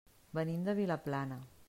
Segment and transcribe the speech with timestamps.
[0.37, 1.39] Venim de Vilaplana.